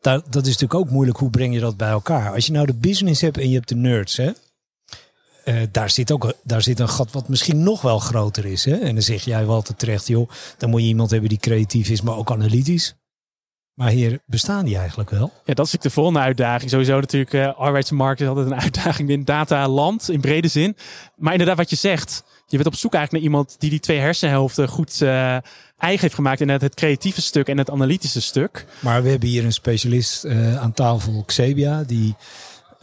Dat, 0.00 0.32
dat 0.32 0.46
is 0.46 0.52
natuurlijk 0.52 0.80
ook 0.80 0.90
moeilijk, 0.90 1.18
hoe 1.18 1.30
breng 1.30 1.54
je 1.54 1.60
dat 1.60 1.76
bij 1.76 1.90
elkaar? 1.90 2.32
Als 2.32 2.46
je 2.46 2.52
nou 2.52 2.66
de 2.66 2.74
business 2.74 3.20
hebt 3.20 3.38
en 3.38 3.48
je 3.48 3.54
hebt 3.54 3.68
de 3.68 3.76
nerds, 3.76 4.16
hè. 4.16 4.30
Uh, 5.44 5.62
daar, 5.70 5.90
zit 5.90 6.12
ook, 6.12 6.34
daar 6.42 6.62
zit 6.62 6.80
een 6.80 6.88
gat 6.88 7.12
wat 7.12 7.28
misschien 7.28 7.62
nog 7.62 7.82
wel 7.82 7.98
groter 7.98 8.44
is. 8.44 8.64
Hè? 8.64 8.76
En 8.76 8.94
dan 8.94 9.02
zeg 9.02 9.24
jij 9.24 9.46
wel 9.46 9.62
terecht, 9.62 10.06
joh, 10.06 10.30
dan 10.58 10.70
moet 10.70 10.80
je 10.80 10.86
iemand 10.86 11.10
hebben 11.10 11.28
die 11.28 11.38
creatief 11.38 11.88
is, 11.88 12.00
maar 12.00 12.16
ook 12.16 12.30
analytisch. 12.30 12.94
Maar 13.74 13.90
hier 13.90 14.18
bestaan 14.26 14.64
die 14.64 14.76
eigenlijk 14.76 15.10
wel? 15.10 15.32
Ja, 15.44 15.54
dat 15.54 15.66
is 15.66 15.72
natuurlijk 15.72 15.82
de 15.82 15.90
volgende 15.90 16.20
uitdaging. 16.20 16.70
Sowieso 16.70 17.00
natuurlijk, 17.00 17.32
uh, 17.32 17.58
arbeidsmarkt 17.58 18.20
is 18.20 18.28
altijd 18.28 18.46
een 18.46 18.60
uitdaging 18.66 19.08
in 19.08 19.24
dataland 19.24 20.10
in 20.10 20.20
brede 20.20 20.48
zin. 20.48 20.76
Maar 21.16 21.32
inderdaad 21.32 21.56
wat 21.56 21.70
je 21.70 21.76
zegt, 21.76 22.24
je 22.46 22.56
bent 22.56 22.68
op 22.68 22.74
zoek 22.74 22.94
eigenlijk 22.94 23.24
naar 23.24 23.32
iemand 23.32 23.56
die 23.60 23.70
die 23.70 23.80
twee 23.80 23.98
hersenhelften 23.98 24.68
goed 24.68 25.00
uh, 25.02 25.10
eigen 25.78 26.00
heeft 26.00 26.14
gemaakt. 26.14 26.40
In 26.40 26.48
het, 26.48 26.60
het 26.60 26.74
creatieve 26.74 27.22
stuk 27.22 27.48
en 27.48 27.58
het 27.58 27.70
analytische 27.70 28.20
stuk. 28.20 28.66
Maar 28.80 29.02
we 29.02 29.08
hebben 29.08 29.28
hier 29.28 29.44
een 29.44 29.52
specialist 29.52 30.24
uh, 30.24 30.56
aan 30.56 30.72
tafel, 30.72 31.22
Xebia, 31.26 31.82
die 31.82 32.14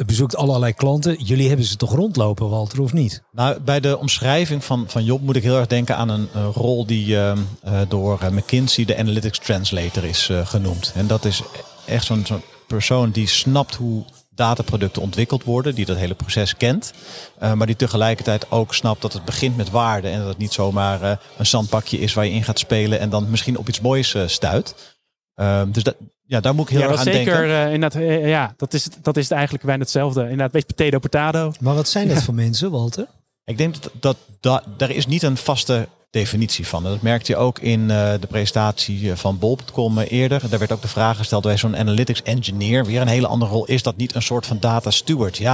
bezoekt 0.06 0.36
allerlei 0.36 0.74
klanten. 0.74 1.24
Jullie 1.24 1.48
hebben 1.48 1.66
ze 1.66 1.76
toch 1.76 1.94
rondlopen, 1.94 2.50
Walter, 2.50 2.82
of 2.82 2.94
niet? 2.94 3.24
Nou, 3.32 3.60
bij 3.60 3.80
de 3.80 3.98
omschrijving 3.98 4.64
van, 4.64 4.84
van 4.88 5.04
Job 5.04 5.22
moet 5.22 5.36
ik 5.36 5.44
heel 5.44 5.58
erg 5.58 5.68
denken 5.68 5.96
aan 5.96 6.10
een 6.10 6.28
rol 6.54 6.86
die 6.86 7.08
uh, 7.08 7.32
uh, 7.66 7.82
door 7.88 8.20
McKinsey 8.32 8.86
de 8.86 8.98
Analytics 8.98 9.40
Translator 9.40 10.04
is 10.04 10.30
uh, 10.30 10.46
genoemd. 10.46 10.92
En 10.96 11.08
dat 11.08 11.26
is 11.26 11.42
echt 11.86 12.06
zo'n 12.06 12.26
zo 12.26 12.42
persoon 12.68 13.12
die 13.12 13.28
snapt 13.28 13.76
hoe 13.76 14.04
dataproducten 14.36 15.02
ontwikkeld 15.02 15.44
worden, 15.44 15.76
die 15.76 15.86
dat 15.86 15.98
hele 15.98 16.14
proces 16.14 16.58
kent, 16.58 16.94
maar 17.40 17.66
die 17.66 17.76
tegelijkertijd 17.76 18.52
ook 18.52 18.74
snapt 18.74 19.02
dat 19.02 19.14
het 19.14 19.26
begint 19.26 19.58
met 19.58 19.70
waarde 19.70 20.08
en 20.08 20.20
dat 20.20 20.28
het 20.28 20.38
niet 20.38 20.54
zomaar 20.54 21.20
een 21.38 21.46
zandbakje 21.46 22.00
is 22.00 22.14
waar 22.14 22.26
je 22.26 22.32
in 22.32 22.44
gaat 22.44 22.60
spelen 22.60 23.00
en 23.00 23.10
dan 23.10 23.30
misschien 23.30 23.58
op 23.58 23.68
iets 23.68 23.82
moois 23.82 24.14
uh, 24.14 24.28
stuit. 24.28 24.96
Uh, 25.36 25.62
dus 25.68 25.84
dat, 25.84 25.96
ja, 26.30 26.40
daar 26.40 26.56
moet 26.56 26.70
ik 26.70 26.72
heel 26.72 26.80
ja, 26.80 26.88
erg 26.88 26.98
aan 26.98 27.04
zeker, 27.04 27.34
denken. 27.34 27.50
Uh, 27.50 27.74
inderdaad, 27.74 28.02
uh, 28.02 28.28
ja, 28.28 28.54
dat 28.58 28.74
is, 28.74 28.88
dat 29.02 29.18
is 29.18 29.24
het 29.24 29.32
eigenlijk 29.32 29.66
bijna 29.66 29.82
hetzelfde. 29.82 30.22
Inderdaad, 30.22 30.52
beetje 30.52 30.74
potato, 30.76 31.00
potato. 31.00 31.52
Maar 31.60 31.76
wat 31.76 31.90
zijn 31.90 32.08
dat 32.08 32.18
ja. 32.18 32.24
voor 32.24 32.34
mensen, 32.34 32.72
Walter? 32.72 33.08
Ik 33.46 33.58
denk 33.58 33.82
dat, 33.82 33.92
dat, 34.00 34.18
dat 34.40 34.64
daar 34.78 34.92
is 34.92 35.06
niet 35.06 35.24
een 35.24 35.38
vaste 35.38 35.88
definitie 36.10 36.68
van. 36.68 36.84
Dat 36.84 37.02
merkte 37.02 37.32
je 37.32 37.38
ook 37.38 37.60
in 37.60 37.80
uh, 37.80 38.14
de 38.20 38.28
presentatie 38.28 39.16
van 39.16 39.40
bol.com 39.40 40.00
eerder. 40.00 40.50
Daar 40.50 40.60
werd 40.60 40.72
ook 40.72 40.82
de 40.82 40.88
vraag 40.88 41.18
gesteld 41.18 41.44
bij 41.44 41.58
zo'n 41.58 41.78
analytics 41.78 42.24
engineer. 42.24 42.86
Weer 42.86 43.02
een 43.02 43.08
hele 43.08 43.28
andere 43.28 43.52
rol. 43.52 43.66
Is 43.66 43.84
dat 43.84 43.98
niet 43.98 44.16
een 44.16 44.22
soort 44.22 44.46
van 44.46 44.60
data 44.60 44.92
steward? 44.92 45.38
Ja, 45.38 45.52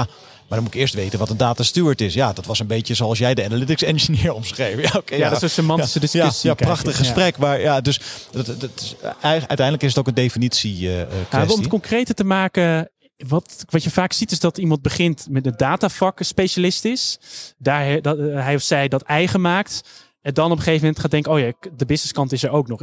maar 0.47 0.57
dan 0.57 0.63
moet 0.63 0.73
ik 0.73 0.79
eerst 0.79 0.93
weten 0.93 1.19
wat 1.19 1.29
een 1.29 1.37
data 1.37 1.63
steward 1.63 2.01
is. 2.01 2.13
Ja, 2.13 2.33
dat 2.33 2.45
was 2.45 2.59
een 2.59 2.67
beetje 2.67 2.93
zoals 2.93 3.17
jij 3.17 3.33
de 3.33 3.45
analytics 3.45 3.83
engineer 3.83 4.33
omschreef. 4.41 4.81
Ja, 4.81 4.99
okay, 4.99 5.17
ja, 5.17 5.23
ja. 5.23 5.29
dat 5.29 5.37
is 5.37 5.43
een 5.43 5.49
semantische 5.49 5.99
ja, 5.99 6.05
discussie. 6.05 6.49
Ja, 6.49 6.55
prachtig 6.55 6.97
gesprek. 6.97 7.37
Maar 7.37 7.59
ja, 7.59 7.81
dus 7.81 7.99
dat, 8.31 8.45
dat, 8.45 8.95
uiteindelijk 9.21 9.83
is 9.83 9.89
het 9.89 9.97
ook 9.97 10.07
een 10.07 10.13
definitie 10.13 10.79
uh, 10.81 11.01
kwestie. 11.29 11.53
om 11.53 11.59
het 11.59 11.69
concreter 11.69 12.15
te 12.15 12.23
maken, 12.23 12.89
wat, 13.17 13.65
wat 13.69 13.83
je 13.83 13.89
vaak 13.89 14.13
ziet 14.13 14.31
is 14.31 14.39
dat 14.39 14.57
iemand 14.57 14.81
begint 14.81 15.27
met 15.29 15.45
een 15.45 15.57
datavak 15.57 16.19
specialist 16.23 16.85
is. 16.85 17.19
Daar 17.57 18.01
dat, 18.01 18.17
hij 18.17 18.55
of 18.55 18.61
zij 18.61 18.87
dat 18.87 19.01
eigen 19.01 19.41
maakt. 19.41 19.81
En 20.25 20.33
dan 20.33 20.45
op 20.45 20.57
een 20.57 20.63
gegeven 20.63 20.81
moment 20.81 20.99
gaat 20.99 21.11
denken, 21.11 21.31
oh 21.31 21.39
ja, 21.39 21.51
de 21.75 21.85
businesskant 21.85 22.31
is 22.31 22.43
er 22.43 22.49
ook 22.49 22.67
nog. 22.67 22.81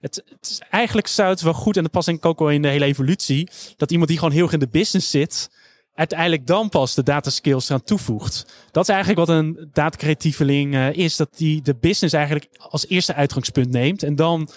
Het, 0.00 0.24
is, 0.40 0.60
eigenlijk 0.70 1.06
zou 1.06 1.36
wel 1.42 1.52
goed, 1.52 1.76
en 1.76 1.82
dat 1.82 1.90
past 1.90 2.06
denk 2.06 2.18
ik 2.18 2.24
ook 2.24 2.38
wel 2.38 2.50
in 2.50 2.62
de 2.62 2.68
hele 2.68 2.84
evolutie, 2.84 3.48
dat 3.76 3.90
iemand 3.90 4.08
die 4.08 4.18
gewoon 4.18 4.32
heel 4.32 4.42
erg 4.42 4.52
in 4.52 4.58
de 4.58 4.68
business 4.68 5.10
zit, 5.10 5.50
uiteindelijk 5.94 6.46
dan 6.46 6.68
pas 6.68 6.94
de 6.94 7.02
data 7.02 7.30
skills 7.30 7.68
eraan 7.68 7.82
toevoegt. 7.82 8.46
Dat 8.70 8.82
is 8.82 8.88
eigenlijk 8.88 9.26
wat 9.26 9.36
een 9.36 9.68
datacreatieveling 9.72 10.74
uh, 10.74 10.92
is, 10.92 11.16
dat 11.16 11.28
die 11.36 11.62
de 11.62 11.74
business 11.74 12.14
eigenlijk 12.14 12.48
als 12.58 12.88
eerste 12.88 13.14
uitgangspunt 13.14 13.70
neemt 13.70 14.02
en 14.02 14.16
dan 14.16 14.48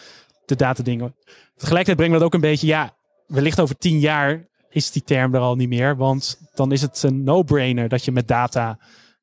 de 0.46 0.56
datadingen. 0.56 1.16
Tegelijkertijd 1.56 1.98
brengen 1.98 2.14
we 2.14 2.20
dat 2.20 2.28
ook 2.28 2.34
een 2.34 2.50
beetje, 2.50 2.68
ja, 2.68 2.96
wellicht 3.28 3.60
over 3.60 3.78
tien 3.78 4.00
jaar 4.00 4.46
is 4.70 4.92
die 4.92 5.04
term 5.04 5.36
er 5.36 5.42
al 5.42 5.56
niet 5.56 5.70
meer, 5.70 5.98
want 5.98 6.40
dan 6.54 6.72
is 6.72 6.82
het 6.82 7.04
een 7.04 7.24
no-brainer 7.24 7.90
dat 7.90 8.06
je 8.06 8.12
met 8.12 8.28
data 8.28 8.78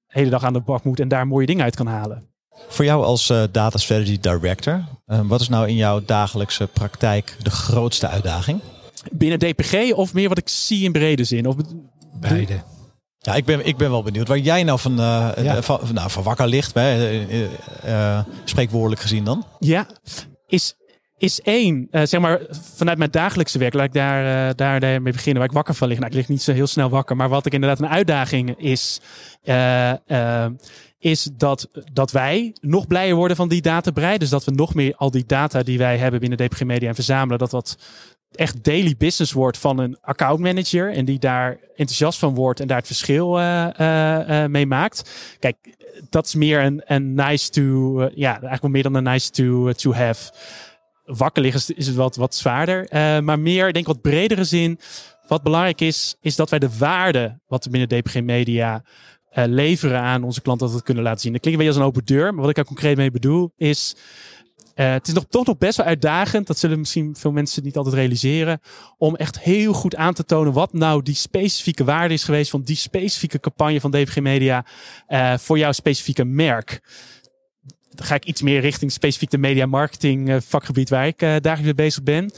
de 0.07 0.19
hele 0.19 0.31
dag 0.31 0.45
aan 0.45 0.53
de 0.53 0.61
bak 0.61 0.85
moet 0.85 1.01
en 1.01 1.09
daar 1.09 1.27
mooie 1.27 1.47
dingen 1.47 1.65
uit 1.65 1.77
kan 1.77 1.87
halen. 1.87 2.37
Voor 2.69 2.85
jou 2.85 3.05
als 3.05 3.31
uh, 3.31 3.43
Data 3.53 3.79
Strategy 3.79 4.19
Director, 4.21 4.85
uh, 5.07 5.21
wat 5.25 5.41
is 5.41 5.49
nou 5.49 5.69
in 5.69 5.77
jouw 5.77 6.03
dagelijkse 6.05 6.67
praktijk 6.67 7.37
de 7.43 7.51
grootste 7.51 8.09
uitdaging? 8.09 8.61
Binnen 9.13 9.39
DPG 9.39 9.93
of 9.93 10.15
meer 10.15 10.29
wat 10.29 10.39
ik 10.39 10.49
zie 10.49 10.85
in 10.85 10.93
brede 10.93 11.25
zin? 11.25 11.47
Of... 11.47 11.55
Beide. 12.21 12.63
Ja, 13.19 13.35
ik 13.35 13.45
ben, 13.45 13.67
ik 13.67 13.77
ben 13.77 13.91
wel 13.91 14.03
benieuwd 14.03 14.29
waar 14.29 14.39
jij 14.39 14.63
nou 14.63 14.79
van, 14.79 14.93
uh, 14.93 15.31
ja. 15.37 15.63
van, 15.63 15.81
nou, 15.93 16.11
van 16.11 16.23
wakker 16.23 16.49
ligt, 16.49 16.75
hè, 16.75 17.27
spreekwoordelijk 18.45 19.01
gezien 19.01 19.25
dan. 19.25 19.47
Ja, 19.59 19.87
is 20.47 20.77
is 21.19 21.41
één, 21.41 21.89
uh, 21.91 22.03
zeg 22.05 22.21
maar, 22.21 22.41
vanuit 22.75 22.99
mijn 22.99 23.11
dagelijkse 23.11 23.59
werk, 23.59 23.75
laat 23.75 23.85
ik 23.85 23.93
daar, 23.93 24.49
uh, 24.49 24.55
daar 24.55 25.03
mee 25.03 25.13
beginnen, 25.13 25.39
waar 25.39 25.49
ik 25.49 25.57
wakker 25.57 25.75
van 25.75 25.89
lig. 25.89 25.99
Nou, 25.99 26.11
ik 26.11 26.17
lig 26.17 26.29
niet 26.29 26.43
zo 26.43 26.53
heel 26.53 26.67
snel 26.67 26.89
wakker, 26.89 27.17
maar 27.17 27.29
wat 27.29 27.47
ik 27.47 27.53
inderdaad 27.53 27.81
een 27.81 27.89
uitdaging 27.89 28.55
is, 28.59 29.01
uh, 29.45 29.93
is 30.99 31.29
dat, 31.37 31.69
dat 31.93 32.11
wij 32.11 32.55
nog 32.61 32.87
blijer 32.87 33.15
worden 33.15 33.37
van 33.37 33.49
die 33.49 33.63
databrei. 33.63 34.19
Dus 34.19 34.31
dat 34.31 34.45
we 34.45 34.51
nog 34.51 34.75
meer 34.75 34.95
al 34.97 35.11
die 35.11 35.27
data 35.27 35.63
die 35.63 35.79
wij 35.79 35.97
hebben 35.99 36.21
binnen 36.21 36.39
DPG 36.39 36.65
Media 36.65 36.89
en 36.89 36.95
verzamelen, 36.95 37.39
dat 37.39 37.51
dat 37.51 37.79
echt 38.31 38.65
daily 38.65 38.95
business 38.99 39.33
wordt 39.33 39.59
van 39.59 39.79
een 39.79 39.99
account 40.01 40.41
manager 40.41 40.93
en 40.93 41.05
die 41.05 41.19
daar 41.19 41.59
enthousiast 41.77 42.19
van 42.19 42.35
wordt 42.35 42.61
en 42.61 42.67
daar 42.67 42.77
het 42.77 42.87
verschil 42.87 43.33
mee 44.49 44.67
maakt. 44.67 45.11
Kijk, 45.39 45.57
dat 46.11 46.27
is 46.27 46.35
meer 46.35 46.81
een, 46.85 47.15
nice 47.15 47.51
to, 47.51 48.01
ja, 48.15 48.31
eigenlijk 48.31 48.63
wel 48.63 48.71
meer 48.71 48.83
dan 48.83 48.95
een 48.95 49.03
nice 49.03 49.31
to, 49.31 49.73
to 49.73 49.93
have 49.93 50.33
wakker 51.09 51.43
liggen 51.43 51.77
is 51.77 51.87
het 51.87 51.97
wat, 51.97 52.17
wat 52.17 52.35
zwaarder. 52.35 52.83
Uh, 52.83 53.19
maar 53.21 53.39
meer, 53.39 53.73
denk 53.73 53.77
ik, 53.77 53.93
wat 53.93 54.01
bredere 54.01 54.45
zin. 54.45 54.79
Wat 55.27 55.43
belangrijk 55.43 55.81
is, 55.81 56.17
is 56.21 56.37
dat 56.37 56.51
wij 56.51 56.59
de 56.59 56.77
waarde 56.79 57.39
wat 57.47 57.65
we 57.65 57.71
binnen 57.71 57.89
DPG 57.89 58.23
Media 58.23 58.85
uh, 59.39 59.45
leveren 59.47 60.01
aan 60.01 60.23
onze 60.23 60.41
klanten, 60.41 60.63
dat 60.63 60.71
we 60.71 60.77
het 60.77 60.87
kunnen 60.87 61.05
laten 61.05 61.21
zien. 61.21 61.33
Dat 61.33 61.41
klinkt 61.41 61.61
een 61.61 61.67
beetje 61.67 61.81
als 61.81 61.89
een 61.91 62.01
open 62.01 62.15
deur, 62.15 62.33
maar 62.33 62.41
wat 62.41 62.51
ik 62.51 62.57
daar 62.57 62.65
concreet 62.65 62.97
mee 62.97 63.11
bedoel 63.11 63.53
is. 63.57 63.97
Uh, 64.75 64.93
het 64.93 65.09
is 65.09 65.15
nog, 65.15 65.25
toch 65.29 65.47
nog 65.47 65.59
best 65.59 65.77
wel 65.77 65.87
uitdagend, 65.87 66.47
dat 66.47 66.59
zullen 66.59 66.79
misschien 66.79 67.17
veel 67.17 67.33
mensen 67.33 67.63
niet 67.63 67.77
altijd 67.77 67.95
realiseren, 67.95 68.61
om 68.99 69.17
echt 69.17 69.41
heel 69.41 69.73
goed 69.73 69.97
aan 69.97 70.15
te 70.15 70.25
tonen 70.25 70.53
wat 70.53 70.73
nou 70.73 71.03
die 71.03 71.15
specifieke 71.15 71.85
waarde 71.85 72.15
is 72.15 72.25
geweest 72.25 72.51
van 72.51 72.63
die 72.63 72.77
specifieke 72.77 73.41
campagne 73.41 73.81
van 73.81 73.91
DPG 73.91 74.21
Media 74.21 74.65
uh, 75.09 75.39
voor 75.39 75.59
jouw 75.59 75.73
specifieke 75.73 76.25
merk 76.25 76.81
dan 77.89 78.07
ga 78.07 78.15
ik 78.15 78.25
iets 78.25 78.43
meer 78.43 78.61
richting 78.61 78.93
specifiek 78.93 79.31
de 79.31 79.39
media 79.39 79.67
marketing 79.67 80.45
vakgebied 80.45 80.89
waar 80.89 81.07
ik 81.07 81.19
dagelijks 81.19 81.63
mee 81.63 81.75
bezig 81.75 82.03
ben. 82.03 82.33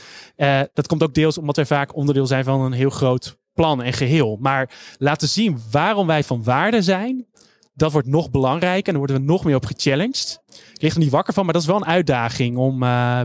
Dat 0.73 0.87
komt 0.87 1.03
ook 1.03 1.15
deels 1.15 1.39
omdat 1.39 1.57
wij 1.57 1.67
vaak 1.67 1.97
onderdeel 1.97 2.27
zijn 2.27 2.45
van 2.45 2.61
een 2.61 2.73
heel 2.73 2.91
groot 2.91 3.40
plan 3.53 3.83
en 3.83 3.93
geheel. 3.93 4.37
Maar 4.41 4.71
laten 4.99 5.29
zien 5.29 5.59
waarom 5.71 6.07
wij 6.07 6.25
van 6.25 6.45
waarde 6.45 6.83
zijn. 6.83 7.27
Dat 7.75 7.93
wordt 7.93 8.09
nog 8.09 8.31
belangrijker 8.31 8.87
en 8.87 8.99
dan 8.99 9.07
worden 9.07 9.17
we 9.17 9.33
nog 9.33 9.45
meer 9.45 9.55
op 9.55 9.67
gechallenged. 9.67 10.43
Ik 10.49 10.83
lig 10.83 10.93
er 10.93 10.99
niet 10.99 11.11
wakker 11.11 11.35
van, 11.35 11.45
maar 11.45 11.53
dat 11.53 11.63
is 11.63 11.69
wel 11.69 11.77
een 11.77 11.87
uitdaging 11.87 12.57
om 12.57 12.79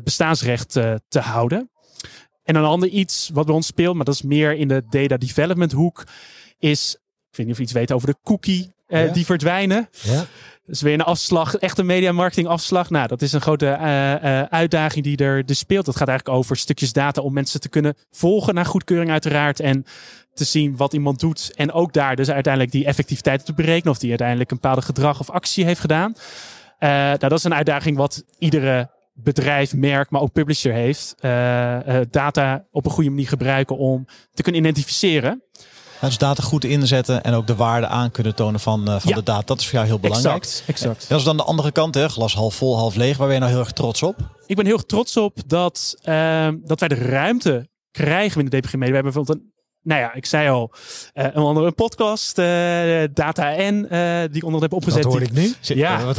bestaansrecht 0.04 0.72
te 1.08 1.20
houden. 1.20 1.70
En 2.44 2.56
een 2.56 2.64
ander 2.64 2.90
iets 2.90 3.30
wat 3.34 3.46
bij 3.46 3.56
ons 3.56 3.68
speelt, 3.68 3.96
maar 3.96 4.06
dat 4.06 4.14
is 4.14 4.22
meer 4.22 4.54
in 4.54 4.68
de 4.68 4.84
data 4.90 5.18
development 5.18 5.72
hoek, 5.72 6.04
is, 6.58 6.96
ik 7.30 7.38
weet 7.38 7.46
niet 7.46 7.50
of 7.50 7.58
je 7.58 7.64
iets 7.64 7.74
weet 7.74 7.92
over 7.92 8.08
de 8.08 8.18
cookie 8.24 8.74
ja. 8.88 9.08
die 9.08 9.26
verdwijnen. 9.26 9.90
Ja. 10.02 10.26
Dus 10.66 10.82
weer 10.82 10.94
een 10.94 11.02
afslag, 11.02 11.56
echte 11.56 11.84
media 11.84 12.12
marketing 12.12 12.48
afslag. 12.48 12.90
Nou, 12.90 13.08
dat 13.08 13.22
is 13.22 13.34
een 13.34 13.42
grote 13.42 13.66
uh, 13.66 14.14
uh, 14.24 14.42
uitdaging 14.42 15.04
die 15.04 15.18
er 15.18 15.46
dus 15.46 15.60
speelt. 15.60 15.86
Dat 15.86 15.96
gaat 15.96 16.08
eigenlijk 16.08 16.38
over 16.38 16.58
stukjes 16.58 16.94
data 16.94 17.22
om 17.22 17.34
mensen 17.34 17.60
te 17.60 17.70
kunnen 17.70 17.96
volgen 18.12 18.54
naar 18.54 18.66
goedkeuring 18.66 19.12
uiteraard. 19.12 19.60
En 19.60 19.86
te 20.34 20.44
zien 20.44 20.78
wat 20.78 20.94
iemand 20.94 21.20
doet. 21.20 21.52
En 21.56 21.72
ook 21.72 21.94
daar 21.94 22.16
dus 22.16 22.30
uiteindelijk 22.30 22.74
die 22.74 22.86
effectiviteit 22.86 23.46
te 23.46 23.54
berekenen. 23.54 23.92
Of 23.92 24.00
die 24.00 24.10
uiteindelijk 24.10 24.52
een 24.52 24.60
bepaalde 24.62 24.82
gedrag 24.82 25.20
of 25.20 25.30
actie 25.30 25.66
heeft 25.66 25.80
gedaan. 25.80 26.14
Uh, 26.80 26.90
nou, 26.90 27.18
dat 27.18 27.32
is 27.32 27.44
een 27.44 27.54
uitdaging 27.54 27.98
wat 27.98 28.24
iedere 28.38 28.90
bedrijf, 29.14 29.74
merk, 29.74 30.10
maar 30.10 30.22
ook 30.22 30.32
publisher 30.32 30.74
heeft. 30.74 31.16
data 32.12 32.66
op 32.72 32.86
een 32.86 32.92
goede 32.92 33.10
manier 33.10 33.28
gebruiken 33.28 33.78
om 33.78 34.06
te 34.34 34.44
kunnen 34.44 34.62
identificeren. 34.62 35.44
Dus 36.02 36.18
data 36.18 36.44
goed 36.44 36.64
inzetten 36.64 37.24
en 37.24 37.34
ook 37.34 37.48
de 37.48 37.56
waarde 37.56 37.88
aan 37.88 38.12
kunnen 38.12 38.36
tonen 38.36 38.60
van, 38.60 38.90
uh, 38.90 39.00
van 39.00 39.14
de 39.14 39.24
data. 39.24 39.46
Dat 39.46 39.60
is 39.60 39.66
voor 39.66 39.74
jou 39.74 39.86
heel 39.86 40.00
belangrijk. 40.00 40.44
Exact, 40.44 40.64
exact. 40.68 41.10
Dat 41.10 41.20
is 41.20 41.26
dan 41.26 41.38
de 41.38 41.44
andere 41.44 41.72
kant, 41.72 41.96
hè? 41.96 42.10
glas 42.10 42.34
half 42.34 42.56
vol, 42.56 42.78
half 42.78 42.96
leeg. 42.96 43.18
Waar 43.18 43.28
ben 43.28 43.36
je 43.36 43.42
nou 43.42 43.52
heel 43.52 43.62
erg 43.62 43.72
trots 43.72 44.04
op? 44.04 44.16
Ik 44.46 44.56
ben 44.56 44.66
heel 44.66 44.74
erg 44.74 44.84
trots 44.84 45.18
op 45.18 45.38
dat, 45.48 45.96
uh, 46.04 46.50
dat 46.64 46.80
wij 46.80 46.90
de 46.90 46.96
ruimte 46.96 47.70
krijgen 47.92 48.42
in 48.42 48.50
de 48.50 48.58
DPG 48.58 48.74
Media. 48.74 48.88
We 48.88 48.94
hebben 48.94 49.14
bijvoorbeeld 49.14 49.38
een 49.38 49.54
nou 49.86 50.02
ja, 50.02 50.14
ik 50.14 50.26
zei 50.26 50.50
al, 50.50 50.72
uh, 50.74 51.24
een 51.24 51.34
andere 51.34 51.72
podcast, 51.72 52.38
uh, 52.38 52.46
Data 53.14 53.56
N, 53.58 53.88
uh, 53.92 54.20
die 54.20 54.36
ik 54.36 54.44
onder 54.44 54.62
heb 54.62 54.74
opgezet. 54.74 55.04
Dat 55.04 55.12
hoor 55.12 55.22
ik 55.22 55.32
nu. 55.32 55.54
Ja, 55.62 56.14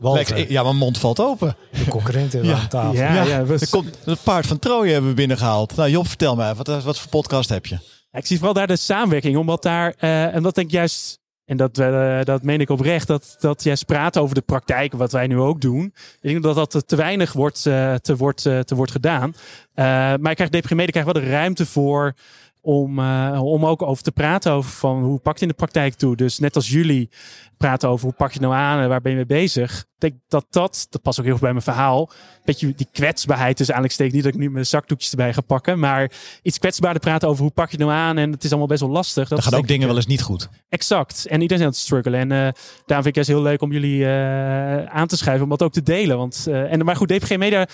wat, 0.00 0.32
ja, 0.48 0.62
mijn 0.62 0.76
mond 0.76 0.98
valt 0.98 1.20
open. 1.20 1.56
De 1.70 1.84
concurrenten 1.88 2.44
ja. 2.44 2.54
aan 2.54 2.68
tafel. 2.68 2.92
Ja, 2.92 3.14
ja, 3.14 3.22
ja 3.24 3.44
was... 3.44 3.68
komt, 3.68 3.98
het 4.04 4.22
paard 4.22 4.46
van 4.46 4.58
Troje 4.58 4.92
hebben 4.92 5.10
we 5.10 5.16
binnengehaald. 5.16 5.76
Nou 5.76 5.90
Job, 5.90 6.08
vertel 6.08 6.36
me 6.36 6.44
even, 6.44 6.56
wat, 6.56 6.82
wat 6.82 6.98
voor 6.98 7.10
podcast 7.10 7.48
heb 7.48 7.66
je? 7.66 7.78
Ik 8.12 8.26
zie 8.26 8.36
vooral 8.36 8.54
daar 8.54 8.66
de 8.66 8.76
samenwerking, 8.76 9.36
omdat 9.36 9.62
daar, 9.62 9.94
uh, 10.00 10.34
en 10.34 10.42
dat 10.42 10.54
denk 10.54 10.66
ik 10.66 10.72
juist, 10.72 11.20
en 11.44 11.56
dat, 11.56 11.78
uh, 11.78 12.22
dat 12.22 12.42
meen 12.42 12.60
ik 12.60 12.70
oprecht, 12.70 13.06
dat, 13.06 13.36
dat 13.40 13.62
juist 13.62 13.86
praten 13.86 14.22
over 14.22 14.34
de 14.34 14.40
praktijk, 14.40 14.92
wat 14.92 15.12
wij 15.12 15.26
nu 15.26 15.38
ook 15.38 15.60
doen. 15.60 15.84
Ik 16.20 16.30
denk 16.30 16.42
dat 16.42 16.54
dat 16.54 16.88
te 16.88 16.96
weinig 16.96 17.32
wordt, 17.32 17.64
uh, 17.66 17.94
te, 17.94 18.16
wordt, 18.16 18.42
te 18.42 18.74
wordt 18.74 18.92
gedaan. 18.92 19.34
maar 19.74 20.30
ik 20.30 20.36
krijg 20.36 20.50
deprimeerde, 20.50 20.92
krijg 20.92 21.12
wel 21.12 21.22
de 21.22 21.30
ruimte 21.30 21.66
voor 21.66 22.14
om, 22.62 22.98
om 23.38 23.66
ook 23.66 23.82
over 23.82 24.02
te 24.02 24.12
praten 24.12 24.52
over 24.52 24.70
van 24.70 25.02
hoe 25.02 25.18
pakt 25.18 25.38
je 25.38 25.44
in 25.44 25.50
de 25.50 25.56
praktijk 25.56 25.94
toe. 25.94 26.16
Dus 26.16 26.38
net 26.38 26.56
als 26.56 26.68
jullie 26.68 27.10
praten 27.56 27.88
over 27.88 28.04
hoe 28.04 28.14
pak 28.14 28.32
je 28.32 28.38
het 28.38 28.48
nou 28.48 28.60
aan 28.60 28.80
en 28.80 28.88
waar 28.88 29.00
ben 29.00 29.10
je 29.10 29.16
mee 29.16 29.26
bezig. 29.26 29.78
Ik 29.78 30.10
denk 30.10 30.14
dat 30.28 30.46
dat, 30.50 30.86
dat 30.90 31.02
past 31.02 31.18
ook 31.18 31.24
heel 31.24 31.34
goed 31.34 31.42
bij 31.42 31.52
mijn 31.52 31.64
verhaal. 31.64 32.00
Een 32.00 32.40
beetje 32.44 32.74
die 32.74 32.86
kwetsbaarheid 32.92 33.58
dus 33.58 33.66
eigenlijk 33.66 33.94
steek 33.94 34.12
niet 34.12 34.22
dat 34.22 34.32
ik 34.32 34.38
nu 34.38 34.50
mijn 34.50 34.66
zakdoekjes 34.66 35.10
erbij 35.10 35.32
ga 35.32 35.40
pakken. 35.40 35.78
Maar 35.78 36.10
iets 36.42 36.58
kwetsbaarder 36.58 37.02
praten 37.02 37.28
over 37.28 37.42
hoe 37.42 37.52
pak 37.52 37.70
je 37.70 37.76
het 37.76 37.86
nou 37.86 37.98
aan 37.98 38.18
en 38.18 38.32
het 38.32 38.44
is 38.44 38.50
allemaal 38.50 38.68
best 38.68 38.80
wel 38.80 38.90
lastig. 38.90 39.28
Dat 39.28 39.42
gaan 39.42 39.54
ook 39.54 39.66
dingen 39.66 39.86
wel 39.86 39.96
eens 39.96 40.06
niet 40.06 40.22
goed. 40.22 40.48
Exact. 40.68 41.26
En 41.26 41.40
iedereen 41.40 41.64
aan 41.64 41.70
het 41.70 41.78
struggelen. 41.78 42.20
En 42.20 42.30
uh, 42.30 42.52
daarom 42.86 43.04
vind 43.04 43.06
ik 43.06 43.14
het 43.14 43.26
heel 43.26 43.42
leuk 43.42 43.62
om 43.62 43.72
jullie 43.72 43.98
uh, 43.98 44.84
aan 44.84 45.06
te 45.06 45.16
schrijven, 45.16 45.42
om 45.42 45.48
dat 45.48 45.62
ook 45.62 45.72
te 45.72 45.82
delen. 45.82 46.16
Want, 46.16 46.46
en, 46.46 46.84
maar 46.84 46.96
goed, 46.96 47.08
DPG 47.08 47.36
Media 47.36 47.66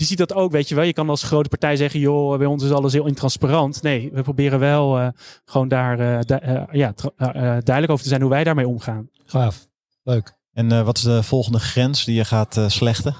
die 0.00 0.08
ziet 0.08 0.18
dat 0.18 0.34
ook, 0.34 0.52
weet 0.52 0.68
je 0.68 0.74
wel. 0.74 0.84
Je 0.84 0.92
kan 0.92 1.08
als 1.08 1.22
grote 1.22 1.48
partij 1.48 1.76
zeggen, 1.76 2.00
joh, 2.00 2.38
bij 2.38 2.46
ons 2.46 2.64
is 2.64 2.70
alles 2.70 2.92
heel 2.92 3.06
intransparant. 3.06 3.82
Nee, 3.82 4.10
we 4.12 4.22
proberen 4.22 4.58
wel 4.58 5.00
uh, 5.00 5.08
gewoon 5.44 5.68
daar 5.68 6.00
uh, 6.00 6.18
uh, 6.48 6.62
ja, 6.72 6.94
duidelijk 7.16 7.90
over 7.90 8.02
te 8.02 8.08
zijn 8.08 8.20
hoe 8.20 8.30
wij 8.30 8.44
daarmee 8.44 8.68
omgaan. 8.68 9.08
Gaaf, 9.24 9.66
leuk. 10.02 10.38
En 10.52 10.84
wat 10.84 10.96
is 10.96 11.02
de 11.02 11.22
volgende 11.22 11.58
grens 11.58 12.04
die 12.04 12.14
je 12.14 12.24
gaat 12.24 12.60
slechten? 12.66 13.16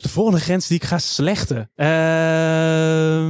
De 0.00 0.08
volgende 0.08 0.40
grens 0.40 0.66
die 0.66 0.76
ik 0.76 0.84
ga 0.84 0.98
slechten. 0.98 1.70
Ehm, 1.76 3.20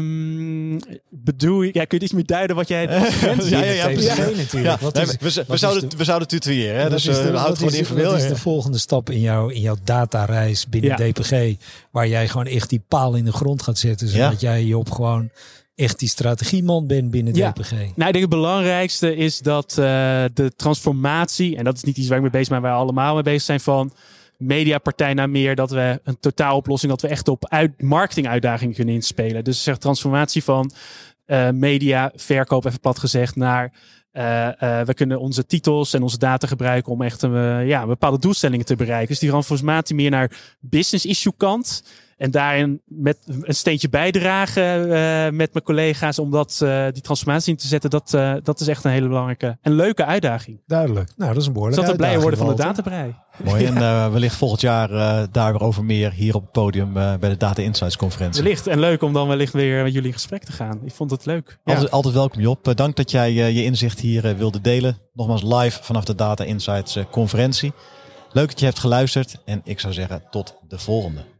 bedoel 1.10 1.62
je, 1.62 1.70
ja, 1.72 1.84
kun 1.84 1.98
je 1.98 2.04
iets 2.04 2.12
meer 2.12 2.26
duiden 2.26 2.56
wat 2.56 2.68
jij. 2.68 2.82
ja, 2.88 2.98
ja, 3.40 3.62
ja, 3.64 3.88
ja, 3.88 4.16
natuurlijk. 4.36 4.80
Wat 4.80 4.98
is, 4.98 5.16
we, 5.20 5.44
we, 5.46 5.56
zouden, 5.56 5.96
we 5.96 6.04
zouden 6.04 6.28
tutoyeren, 6.28 6.80
hè? 6.80 6.90
dus 6.90 7.06
is 7.06 7.16
de, 7.16 7.30
we 7.30 7.36
houden 7.36 7.58
gewoon 7.58 7.74
informeel. 7.74 8.10
Wat 8.10 8.20
is 8.20 8.28
de 8.28 8.36
volgende 8.36 8.78
stap 8.78 9.10
in, 9.10 9.20
jouw 9.20 9.48
in 9.48 9.60
jouw 9.60 9.76
datareis 9.84 10.68
binnen 10.68 10.96
DPG, 10.96 11.56
waar 11.90 12.08
jij 12.08 12.28
gewoon 12.28 12.46
echt 12.46 12.68
die 12.68 12.84
paal 12.88 13.14
in 13.14 13.24
de 13.24 13.32
grond 13.32 13.62
gaat 13.62 13.78
zetten, 13.78 14.08
zodat 14.08 14.40
jij 14.40 14.64
je 14.64 14.78
op 14.78 14.90
gewoon 14.90 15.30
echt 15.74 15.98
die 15.98 16.08
strategieman 16.08 16.86
bent 16.86 17.10
binnen 17.10 17.34
ja. 17.34 17.50
DPG? 17.50 17.70
Nou, 17.70 17.84
ik 17.86 17.96
denk 17.96 18.14
het 18.14 18.28
belangrijkste 18.28 19.16
is 19.16 19.38
dat 19.38 19.70
uh, 19.70 19.84
de 20.34 20.52
transformatie, 20.56 21.56
en 21.56 21.64
dat 21.64 21.76
is 21.76 21.82
niet 21.82 21.96
iets 21.96 22.08
waar 22.08 22.16
ik 22.16 22.22
mee 22.22 22.32
bezig 22.32 22.48
ben, 22.48 22.60
waar 22.60 22.70
wij 22.70 22.80
allemaal 22.80 23.14
mee 23.14 23.22
bezig 23.22 23.42
zijn 23.42 23.60
van 23.60 23.92
mediapartij 24.40 25.14
naar 25.14 25.30
meer 25.30 25.54
dat 25.54 25.70
we 25.70 26.00
een 26.04 26.18
totaaloplossing, 26.20 26.92
dat 26.92 27.02
we 27.02 27.08
echt 27.08 27.28
op 27.28 27.48
uit, 27.48 27.82
marketinguitdagingen 27.82 28.74
kunnen 28.74 28.94
inspelen. 28.94 29.44
Dus 29.44 29.62
zeg 29.62 29.78
transformatie 29.78 30.44
van 30.44 30.70
uh, 31.26 31.50
media, 31.50 32.12
verkoop, 32.14 32.64
even 32.64 32.80
plat 32.80 32.98
gezegd, 32.98 33.36
naar 33.36 33.72
uh, 34.12 34.46
uh, 34.46 34.80
we 34.80 34.94
kunnen 34.94 35.20
onze 35.20 35.46
titels 35.46 35.94
en 35.94 36.02
onze 36.02 36.18
data 36.18 36.46
gebruiken 36.46 36.92
om 36.92 37.02
echt 37.02 37.22
een, 37.22 37.66
ja, 37.66 37.86
bepaalde 37.86 38.18
doelstellingen 38.18 38.66
te 38.66 38.76
bereiken. 38.76 39.08
Dus 39.08 39.18
die 39.18 39.28
transformatie 39.28 39.94
meer 39.94 40.10
naar 40.10 40.30
business 40.60 41.06
issue 41.06 41.32
kant. 41.36 41.82
En 42.20 42.30
daarin 42.30 42.80
met 42.84 43.18
een 43.26 43.54
steentje 43.54 43.88
bijdragen 43.88 44.86
uh, 44.86 45.38
met 45.38 45.52
mijn 45.52 45.64
collega's 45.64 46.18
om 46.18 46.30
dat, 46.30 46.60
uh, 46.62 46.84
die 46.92 47.02
transformatie 47.02 47.52
in 47.52 47.58
te 47.58 47.66
zetten. 47.66 47.90
Dat, 47.90 48.12
uh, 48.14 48.34
dat 48.42 48.60
is 48.60 48.68
echt 48.68 48.84
een 48.84 48.90
hele 48.90 49.06
belangrijke 49.06 49.58
en 49.62 49.72
leuke 49.72 50.04
uitdaging. 50.04 50.60
Duidelijk. 50.66 51.12
Nou, 51.16 51.32
dat 51.32 51.40
is 51.40 51.46
een 51.46 51.52
behoorlijke 51.52 51.84
Zodat 51.84 52.00
we 52.00 52.06
blij 52.06 52.20
worden 52.20 52.38
van 52.38 52.48
de 52.48 52.54
databrei. 52.54 53.14
Mooi. 53.44 53.64
En 53.64 53.74
wellicht 54.12 54.36
volgend 54.36 54.60
jaar 54.60 54.88
daar 55.30 55.52
weer 55.52 55.62
over 55.62 55.84
meer 55.84 56.12
hier 56.12 56.34
op 56.34 56.42
het 56.42 56.52
podium 56.52 56.92
bij 56.92 57.18
de 57.18 57.36
Data 57.36 57.62
Insights 57.62 57.96
conferentie. 57.96 58.42
Wellicht. 58.42 58.66
En 58.66 58.80
leuk 58.80 59.02
om 59.02 59.12
dan 59.12 59.28
wellicht 59.28 59.52
weer 59.52 59.82
met 59.82 59.92
jullie 59.92 60.08
in 60.08 60.14
gesprek 60.14 60.44
te 60.44 60.52
gaan. 60.52 60.80
Ik 60.84 60.92
vond 60.92 61.10
het 61.10 61.26
leuk. 61.26 61.58
Ja. 61.64 61.72
Altijd, 61.72 61.90
altijd 61.90 62.14
welkom 62.14 62.40
Job. 62.40 62.76
Dank 62.76 62.96
dat 62.96 63.10
jij 63.10 63.32
je 63.32 63.64
inzicht 63.64 64.00
hier 64.00 64.36
wilde 64.36 64.60
delen. 64.60 64.98
Nogmaals 65.12 65.42
live 65.42 65.82
vanaf 65.82 66.04
de 66.04 66.14
Data 66.14 66.44
Insights 66.44 66.98
conferentie. 67.10 67.72
Leuk 68.32 68.48
dat 68.48 68.58
je 68.60 68.66
hebt 68.66 68.78
geluisterd. 68.78 69.36
En 69.44 69.60
ik 69.64 69.80
zou 69.80 69.92
zeggen 69.92 70.22
tot 70.30 70.56
de 70.68 70.78
volgende. 70.78 71.39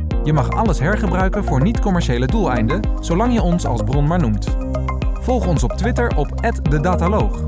Je 0.23 0.33
mag 0.33 0.49
alles 0.49 0.79
hergebruiken 0.79 1.43
voor 1.43 1.61
niet-commerciële 1.61 2.25
doeleinden, 2.25 2.81
zolang 2.99 3.33
je 3.33 3.41
ons 3.41 3.65
als 3.65 3.83
bron 3.83 4.07
maar 4.07 4.19
noemt. 4.19 4.55
Volg 5.19 5.47
ons 5.47 5.63
op 5.63 5.71
Twitter 5.71 6.17
op 6.17 6.41
@dedataloog. 6.69 7.43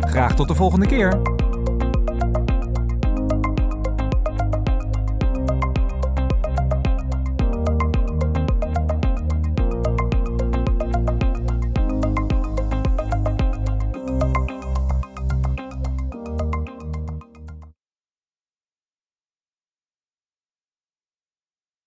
Graag 0.00 0.34
tot 0.34 0.48
de 0.48 0.54
volgende 0.54 0.86
keer. 0.86 1.31